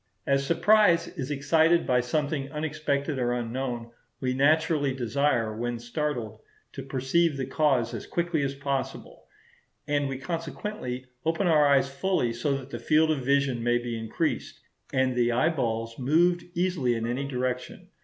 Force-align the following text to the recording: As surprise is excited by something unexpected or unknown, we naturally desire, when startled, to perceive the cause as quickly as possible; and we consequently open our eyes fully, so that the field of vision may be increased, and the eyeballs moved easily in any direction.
As 0.25 0.43
surprise 0.47 1.09
is 1.09 1.29
excited 1.29 1.85
by 1.85 1.99
something 2.01 2.49
unexpected 2.51 3.19
or 3.19 3.33
unknown, 3.33 3.91
we 4.19 4.33
naturally 4.33 4.95
desire, 4.95 5.55
when 5.55 5.77
startled, 5.77 6.39
to 6.73 6.81
perceive 6.81 7.37
the 7.37 7.45
cause 7.45 7.93
as 7.93 8.07
quickly 8.07 8.41
as 8.41 8.55
possible; 8.55 9.27
and 9.87 10.09
we 10.09 10.17
consequently 10.17 11.05
open 11.23 11.45
our 11.45 11.67
eyes 11.67 11.87
fully, 11.87 12.33
so 12.33 12.57
that 12.57 12.71
the 12.71 12.79
field 12.79 13.11
of 13.11 13.23
vision 13.23 13.61
may 13.61 13.77
be 13.77 13.95
increased, 13.95 14.59
and 14.91 15.13
the 15.15 15.31
eyeballs 15.31 15.99
moved 15.99 16.45
easily 16.55 16.95
in 16.95 17.05
any 17.05 17.27
direction. 17.27 17.89